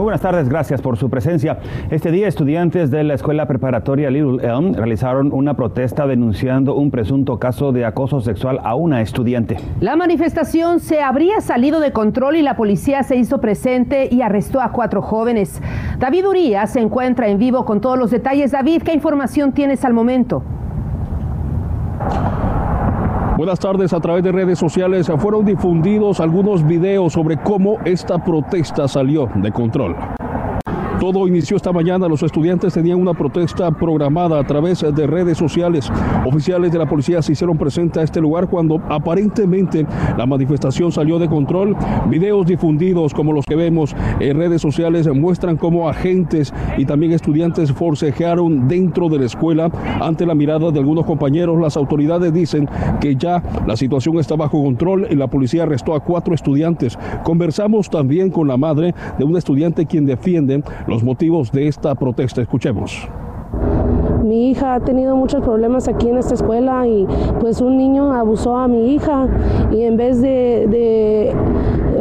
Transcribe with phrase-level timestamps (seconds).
[0.00, 1.58] Muy buenas tardes, gracias por su presencia.
[1.90, 7.38] Este día estudiantes de la escuela preparatoria Little Elm realizaron una protesta denunciando un presunto
[7.38, 9.58] caso de acoso sexual a una estudiante.
[9.78, 14.62] La manifestación se habría salido de control y la policía se hizo presente y arrestó
[14.62, 15.60] a cuatro jóvenes.
[15.98, 18.52] David Uría se encuentra en vivo con todos los detalles.
[18.52, 20.42] David, ¿qué información tienes al momento?
[23.40, 23.94] Buenas tardes.
[23.94, 29.50] A través de redes sociales fueron difundidos algunos videos sobre cómo esta protesta salió de
[29.50, 29.96] control.
[31.00, 32.06] Todo inició esta mañana.
[32.08, 35.90] Los estudiantes tenían una protesta programada a través de redes sociales.
[36.26, 39.86] Oficiales de la policía se hicieron presentes a este lugar cuando aparentemente
[40.18, 41.74] la manifestación salió de control.
[42.10, 47.72] Videos difundidos como los que vemos en redes sociales muestran cómo agentes y también estudiantes
[47.72, 49.70] forcejearon dentro de la escuela
[50.02, 51.58] ante la mirada de algunos compañeros.
[51.58, 52.68] Las autoridades dicen
[53.00, 56.98] que ya la situación está bajo control y la policía arrestó a cuatro estudiantes.
[57.24, 62.42] Conversamos también con la madre de un estudiante quien defiende los motivos de esta protesta.
[62.42, 63.08] Escuchemos.
[64.24, 67.06] Mi hija ha tenido muchos problemas aquí en esta escuela y
[67.40, 69.28] pues un niño abusó a mi hija
[69.70, 71.32] y en vez de,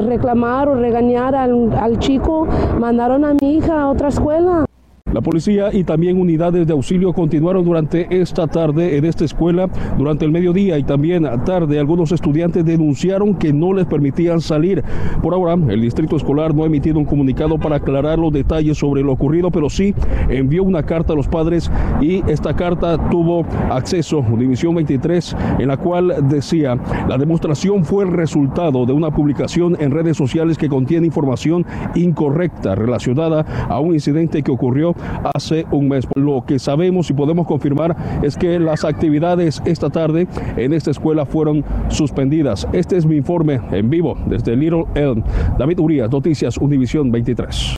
[0.02, 2.48] reclamar o regañar al, chico,
[2.80, 4.69] mandaron a mi hija a otra escuela.
[5.14, 9.68] La policía y también unidades de auxilio continuaron durante esta tarde en esta escuela.
[9.98, 14.84] Durante el mediodía y también tarde, algunos estudiantes denunciaron que no les permitían salir.
[15.24, 19.02] Por ahora, el distrito escolar no ha emitido un comunicado para aclarar los detalles sobre
[19.02, 19.96] lo ocurrido, pero sí
[20.30, 21.72] envió una carta a los padres
[22.02, 28.12] y esta carta tuvo acceso, División 23, en la cual decía, la demostración fue el
[28.12, 31.66] resultado de una publicación en redes sociales que contiene información
[31.96, 34.96] incorrecta relacionada a un incidente que ocurrió
[35.36, 36.08] hace un mes.
[36.16, 41.25] Lo que sabemos y podemos confirmar es que las actividades esta tarde en esta escuela
[41.25, 42.68] fueron suspendidas.
[42.74, 45.24] Este es mi informe en vivo desde Little Elm.
[45.57, 47.75] David Urias, Noticias Univisión 23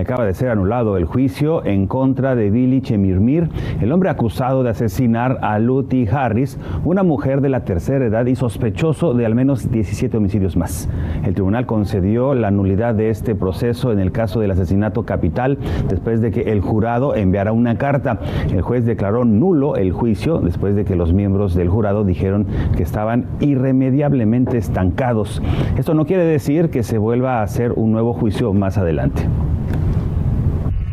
[0.00, 3.48] acaba de ser anulado el juicio en contra de Billy Chemirmir,
[3.80, 8.36] el hombre acusado de asesinar a Luty Harris, una mujer de la tercera edad y
[8.36, 10.88] sospechoso de al menos 17 homicidios más.
[11.24, 15.58] El tribunal concedió la nulidad de este proceso en el caso del asesinato capital
[15.88, 18.20] después de que el jurado enviara una carta.
[18.52, 22.82] El juez declaró nulo el juicio después de que los miembros del jurado dijeron que
[22.82, 25.42] estaban irremediablemente estancados.
[25.76, 29.22] Esto no quiere decir que se vuelva a hacer un nuevo juicio más adelante.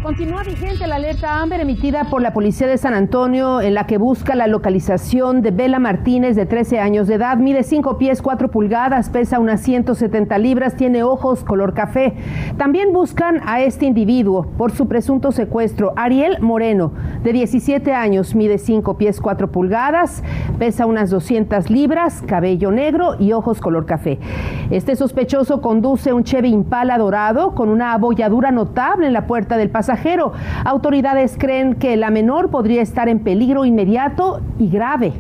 [0.06, 3.98] Continúa vigente la alerta Amber emitida por la Policía de San Antonio en la que
[3.98, 8.52] busca la localización de Bela Martínez de 13 años de edad, mide 5 pies 4
[8.52, 12.14] pulgadas, pesa unas 170 libras, tiene ojos color café.
[12.56, 16.92] También buscan a este individuo por su presunto secuestro, Ariel Moreno,
[17.24, 20.22] de 17 años, mide 5 pies 4 pulgadas,
[20.60, 24.20] pesa unas 200 libras, cabello negro y ojos color café.
[24.70, 29.72] Este sospechoso conduce un Chevy Impala dorado con una abolladura notable en la puerta del
[29.72, 29.95] pasaje
[30.64, 35.14] Autoridades creen que la menor podría estar en peligro inmediato y grave.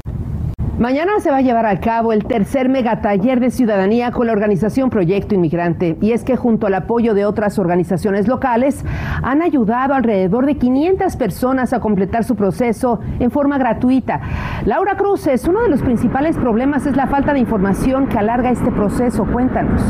[0.77, 4.89] Mañana se va a llevar a cabo el tercer megataller de ciudadanía con la organización
[4.89, 5.97] Proyecto Inmigrante.
[6.01, 8.83] Y es que junto al apoyo de otras organizaciones locales
[9.23, 14.19] han ayudado alrededor de 500 personas a completar su proceso en forma gratuita.
[14.65, 18.49] Laura Cruz, es uno de los principales problemas es la falta de información que alarga
[18.49, 19.25] este proceso.
[19.25, 19.81] Cuéntanos.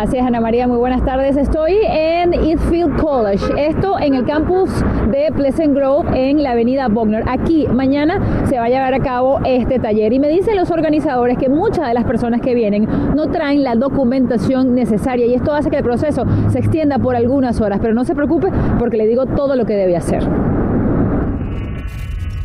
[0.00, 1.36] Así es, Ana María, muy buenas tardes.
[1.36, 4.70] Estoy en Eastfield College, esto en el campus
[5.10, 7.22] de Pleasant Grove en la avenida Bogner.
[7.28, 8.18] Aquí mañana
[8.48, 11.86] se va a llevar a cabo este taller y me dicen los organizadores que muchas
[11.86, 15.84] de las personas que vienen no traen la documentación necesaria y esto hace que el
[15.84, 19.66] proceso se extienda por algunas horas, pero no se preocupe porque le digo todo lo
[19.66, 20.26] que debe hacer.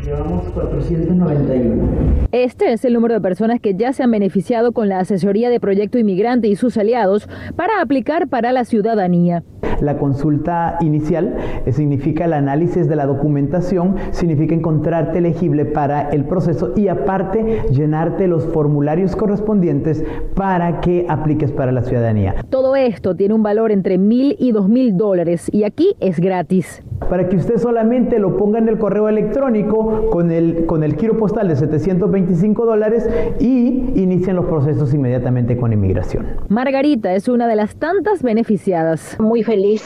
[0.06, 2.28] Llevamos 491.
[2.32, 5.60] Este es el número de personas que ya se han beneficiado con la asesoría de
[5.60, 9.44] Proyecto Inmigrante y sus aliados para aplicar para la ciudadanía.
[9.81, 11.36] La consulta inicial
[11.66, 17.63] eh, significa el análisis de la documentación, significa encontrarte elegible para el proceso y aparte
[17.72, 20.04] llenarte los formularios correspondientes
[20.36, 22.36] para que apliques para la ciudadanía.
[22.51, 26.84] Todo esto tiene un valor entre mil y dos mil dólares y aquí es gratis.
[27.09, 31.18] Para que usted solamente lo ponga en el correo electrónico con el, con el giro
[31.18, 33.07] postal de 725 dólares
[33.39, 36.25] y inician los procesos inmediatamente con inmigración.
[36.50, 39.18] Margarita es una de las tantas beneficiadas.
[39.19, 39.83] Muy feliz,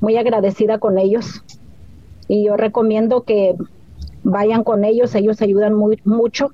[0.00, 1.42] muy agradecida con ellos
[2.28, 3.54] y yo recomiendo que
[4.22, 6.50] vayan con ellos, ellos ayudan muy, mucho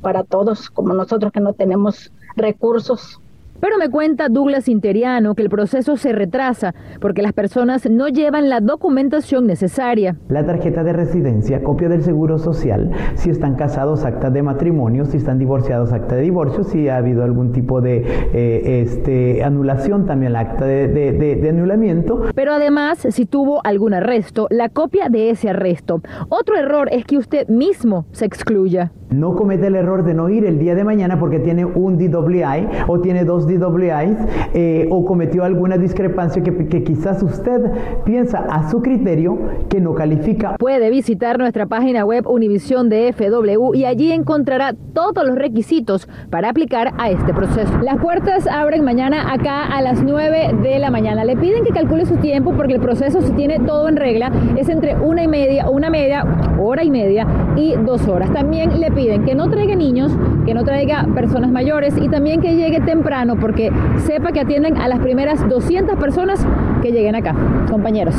[0.00, 3.20] para todos, como nosotros que no tenemos recursos
[3.60, 8.48] Pero me cuenta Douglas Interiano que el proceso se retrasa porque las personas no llevan
[8.48, 10.16] la documentación necesaria.
[10.28, 15.18] La tarjeta de residencia, copia del seguro social, si están casados, acta de matrimonio, si
[15.18, 17.98] están divorciados, acta de divorcio, si ha habido algún tipo de
[18.32, 22.22] eh, este, anulación, también la acta de, de anulamiento.
[22.34, 26.00] Pero además, si tuvo algún arresto, la copia de ese arresto.
[26.28, 28.92] Otro error es que usted mismo se excluya.
[29.10, 32.68] No comete el error de no ir el día de mañana porque tiene un DWI
[32.86, 34.16] o tiene dos DWIs
[34.54, 37.60] eh, o cometió alguna discrepancia que, quizás usted
[38.04, 39.36] piensa a su criterio
[39.68, 40.54] que no califica.
[40.58, 46.92] Puede visitar nuestra página web Univision DFW y allí encontrará todos los requisitos para aplicar
[46.96, 47.78] a este proceso.
[47.82, 51.24] Las puertas abren mañana acá a las 9 de la mañana.
[51.24, 54.68] Le piden que calcule su tiempo porque el proceso, si tiene todo en regla, es
[54.68, 56.24] entre una y media, una media,
[56.60, 58.32] hora y media y dos horas.
[58.32, 60.12] También le piden que no traiga niños,
[60.44, 64.88] que no traiga personas mayores y también que llegue temprano porque sepa que atienden a
[64.88, 66.46] las primeras 200 personas
[66.82, 67.34] que lleguen acá.
[67.70, 68.14] Compañeros.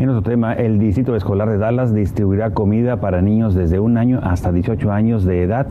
[0.00, 4.18] En otro tema, el Distrito Escolar de Dallas distribuirá comida para niños desde un año
[4.22, 5.66] hasta 18 años de edad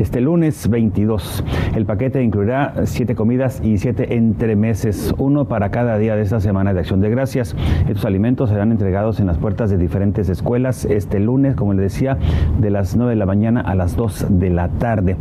[0.00, 1.44] este lunes 22.
[1.76, 6.74] El paquete incluirá siete comidas y siete entremeses, uno para cada día de esta semana
[6.74, 7.54] de Acción de Gracias.
[7.88, 12.18] Estos alimentos serán entregados en las puertas de diferentes escuelas este lunes, como les decía,
[12.58, 15.16] de las 9 de la mañana a las 2 de la tarde.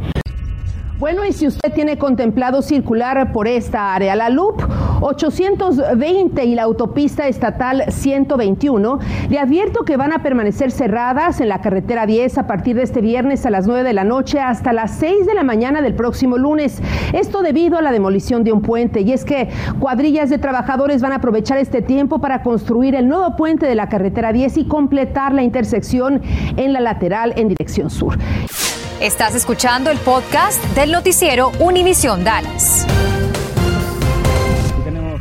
[0.98, 4.64] Bueno, y si usted tiene contemplado circular por esta área, la Loop
[5.02, 9.00] 820 y la autopista estatal 121,
[9.30, 13.02] le advierto que van a permanecer cerradas en la carretera 10 a partir de este
[13.02, 16.38] viernes a las 9 de la noche hasta las 6 de la mañana del próximo
[16.38, 16.82] lunes.
[17.14, 19.02] Esto debido a la demolición de un puente.
[19.02, 19.50] Y es que
[19.80, 23.90] cuadrillas de trabajadores van a aprovechar este tiempo para construir el nuevo puente de la
[23.90, 26.22] carretera 10 y completar la intersección
[26.56, 28.18] en la lateral en dirección sur.
[29.00, 32.87] Estás escuchando el podcast del noticiero Univisión Dallas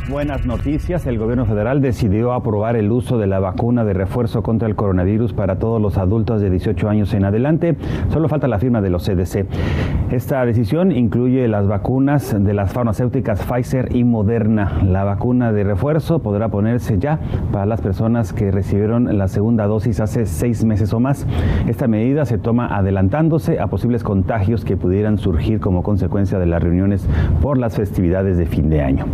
[0.09, 1.05] buenas noticias.
[1.05, 5.33] El gobierno federal decidió aprobar el uso de la vacuna de refuerzo contra el coronavirus
[5.33, 7.75] para todos los adultos de 18 años en adelante.
[8.09, 9.45] Solo falta la firma de los CDC.
[10.11, 14.81] Esta decisión incluye las vacunas de las farmacéuticas Pfizer y Moderna.
[14.83, 17.19] La vacuna de refuerzo podrá ponerse ya
[17.51, 21.27] para las personas que recibieron la segunda dosis hace seis meses o más.
[21.67, 26.63] Esta medida se toma adelantándose a posibles contagios que pudieran surgir como consecuencia de las
[26.63, 27.07] reuniones
[27.41, 29.05] por las festividades de fin de año.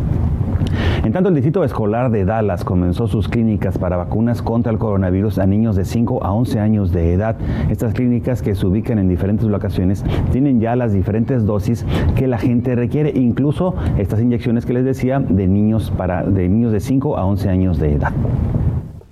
[1.04, 5.38] En tanto, el Distrito Escolar de Dallas comenzó sus clínicas para vacunas contra el coronavirus
[5.38, 7.36] a niños de 5 a 11 años de edad.
[7.70, 11.86] Estas clínicas que se ubican en diferentes locaciones tienen ya las diferentes dosis
[12.16, 16.72] que la gente requiere, incluso estas inyecciones que les decía de niños para de niños
[16.72, 18.14] de 5 a 11 años de edad.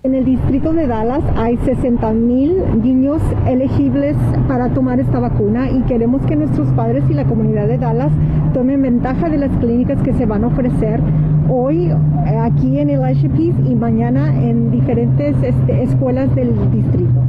[0.03, 4.15] En el distrito de Dallas hay 60 mil niños elegibles
[4.47, 8.11] para tomar esta vacuna y queremos que nuestros padres y la comunidad de Dallas
[8.53, 11.01] tomen ventaja de las clínicas que se van a ofrecer
[11.51, 17.21] hoy eh, aquí en el Peace y mañana en diferentes este, escuelas del distrito.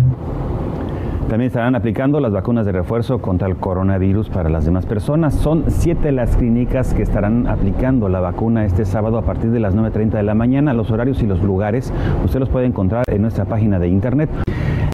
[1.28, 5.34] También estarán aplicando las vacunas de refuerzo contra el coronavirus para las demás personas.
[5.34, 9.74] Son siete las clínicas que estarán aplicando la vacuna este sábado a partir de las
[9.74, 10.74] 9.30 de la mañana.
[10.74, 11.92] Los horarios y los lugares
[12.24, 14.28] usted los puede encontrar en nuestra página de internet.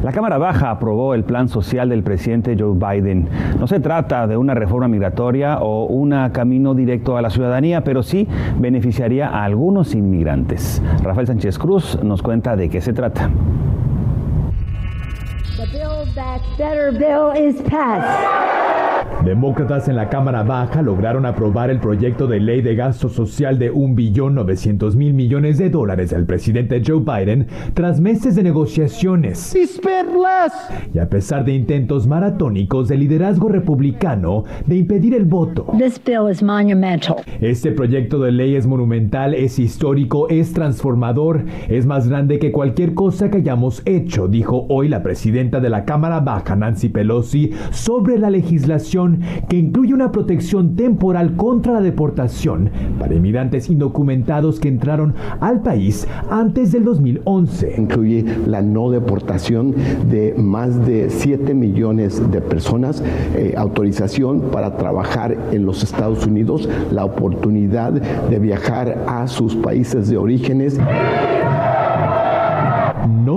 [0.03, 3.29] La Cámara Baja aprobó el plan social del presidente Joe Biden.
[3.59, 8.05] No se trata de una reforma migratoria o un camino directo a la ciudadanía, pero
[8.05, 8.29] sí
[8.59, 10.81] beneficiaría a algunos inmigrantes.
[11.03, 13.29] Rafael Sánchez Cruz nos cuenta de qué se trata.
[19.29, 23.71] Demócratas en la Cámara Baja lograron aprobar el proyecto de ley de gasto social de
[23.71, 29.55] 1.900.000 millones de dólares del presidente Joe Biden tras meses de negociaciones.
[30.95, 35.67] Y a pesar de intentos maratónicos del liderazgo republicano de impedir el voto.
[37.43, 42.95] Este proyecto de ley es monumental, es histórico, es transformador, es más grande que cualquier
[42.95, 48.19] cosa que hayamos hecho, dijo hoy la presidenta de la Cámara Baja, Nancy Pelosi, sobre
[48.19, 49.18] la legislación
[49.49, 56.07] que incluye una protección temporal contra la deportación para inmigrantes indocumentados que entraron al país
[56.31, 57.75] antes del 2011.
[57.79, 59.75] Incluye la no deportación
[60.11, 63.03] de más de 7 millones de personas,
[63.37, 70.09] eh, autorización para trabajar en los Estados Unidos, la oportunidad de viajar a sus países
[70.09, 70.79] de orígenes.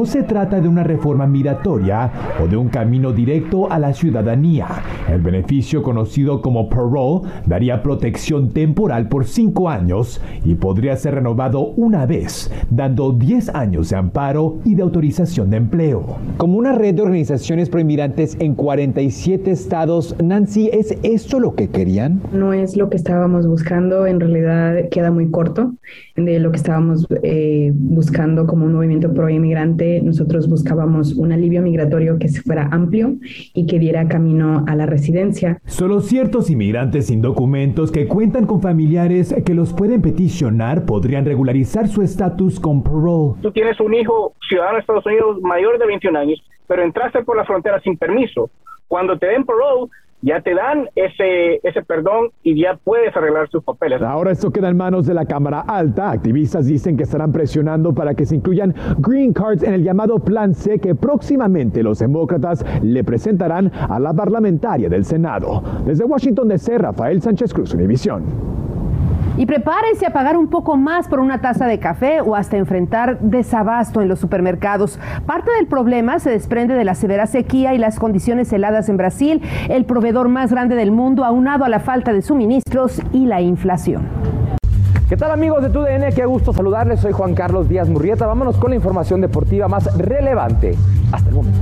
[0.01, 2.11] No se trata de una reforma migratoria
[2.43, 4.67] o de un camino directo a la ciudadanía.
[5.07, 11.73] El beneficio conocido como parole daría protección temporal por cinco años y podría ser renovado
[11.75, 16.17] una vez, dando 10 años de amparo y de autorización de empleo.
[16.37, 22.21] Como una red de organizaciones proinmigrantes en 47 estados, Nancy, ¿es esto lo que querían?
[22.33, 25.75] No es lo que estábamos buscando, en realidad queda muy corto
[26.15, 29.90] de lo que estábamos eh, buscando como un movimiento pro inmigrante.
[29.99, 33.15] Nosotros buscábamos un alivio migratorio que fuera amplio
[33.53, 35.59] y que diera camino a la residencia.
[35.65, 41.87] Solo ciertos inmigrantes sin documentos que cuentan con familiares que los pueden peticionar podrían regularizar
[41.87, 43.33] su estatus con parole.
[43.41, 47.35] Tú tienes un hijo ciudadano de Estados Unidos mayor de 21 años, pero entraste por
[47.35, 48.49] la frontera sin permiso.
[48.87, 49.89] Cuando te den parole,
[50.21, 54.01] ya te dan ese, ese perdón y ya puedes arreglar sus papeles.
[54.01, 56.11] Ahora esto queda en manos de la Cámara Alta.
[56.11, 60.53] Activistas dicen que estarán presionando para que se incluyan green cards en el llamado Plan
[60.53, 65.61] C que próximamente los demócratas le presentarán a la parlamentaria del Senado.
[65.85, 68.60] Desde Washington DC, Rafael Sánchez Cruz, Univisión.
[69.37, 73.19] Y prepárese a pagar un poco más por una taza de café o hasta enfrentar
[73.19, 74.99] desabasto en los supermercados.
[75.25, 79.41] Parte del problema se desprende de la severa sequía y las condiciones heladas en Brasil,
[79.69, 84.07] el proveedor más grande del mundo, aunado a la falta de suministros y la inflación.
[85.11, 86.13] ¿Qué tal amigos de TUDN?
[86.15, 87.01] Qué gusto saludarles.
[87.01, 88.25] Soy Juan Carlos Díaz Murrieta.
[88.27, 90.73] Vámonos con la información deportiva más relevante
[91.11, 91.59] hasta el momento.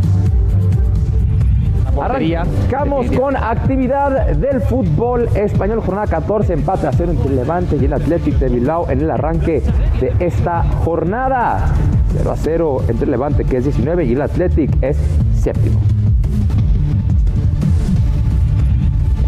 [2.01, 7.85] Arrancamos con actividad del fútbol español, jornada 14, empate a cero entre el Levante y
[7.85, 9.61] el Athletic de Bilbao en el arranque
[9.99, 11.73] de esta jornada.
[12.11, 14.97] 0 a 0 entre el Levante que es 19 y el Athletic es
[15.35, 15.79] séptimo.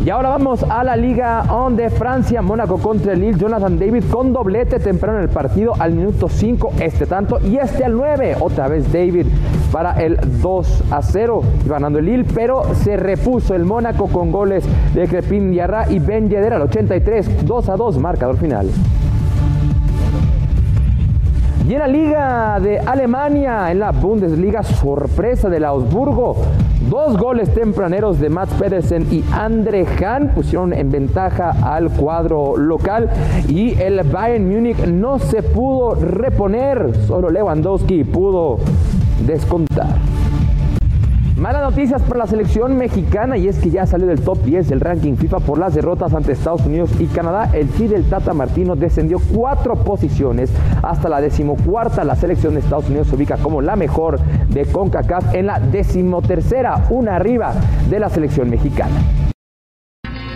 [0.03, 4.05] Y ahora vamos a la Liga 1 de Francia, Mónaco contra el Lille, Jonathan David
[4.11, 5.73] con doblete temprano en el partido.
[5.77, 9.27] Al minuto 5, este tanto, y este al 9, otra vez David
[9.71, 14.65] para el 2 a 0, ganando el Lille, pero se repuso el Mónaco con goles
[14.93, 18.69] de Crepin Diarra y Ben Yedder al 83, 2 a 2, marcador final.
[21.67, 26.35] Y en la Liga de Alemania, en la Bundesliga, sorpresa del Augsburgo.
[26.89, 33.09] Dos goles tempraneros de Mats Pedersen y Andre Hahn pusieron en ventaja al cuadro local
[33.47, 38.57] y el Bayern Múnich no se pudo reponer, solo Lewandowski pudo
[39.25, 39.95] descontar.
[41.41, 44.79] Malas noticias para la selección mexicana y es que ya salió del top 10 del
[44.79, 47.49] ranking FIFA por las derrotas ante Estados Unidos y Canadá.
[47.53, 50.51] El sí del Tata Martino descendió cuatro posiciones
[50.83, 52.03] hasta la decimocuarta.
[52.03, 56.85] La selección de Estados Unidos se ubica como la mejor de CONCACAF en la decimotercera,
[56.91, 57.55] una arriba
[57.89, 59.01] de la selección mexicana.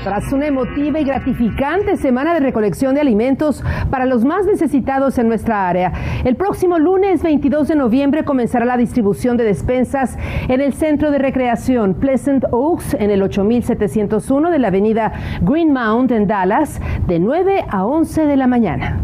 [0.05, 5.27] Tras una emotiva y gratificante semana de recolección de alimentos para los más necesitados en
[5.27, 5.93] nuestra área,
[6.23, 10.15] el próximo lunes 22 de noviembre comenzará la distribución de despensas
[10.47, 16.27] en el centro de recreación Pleasant Oaks en el 8701 de la avenida Greenmount en
[16.27, 19.01] Dallas de 9 a 11 de la mañana.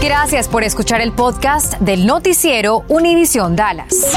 [0.00, 4.16] Gracias por escuchar el podcast del noticiero Univisión Dallas.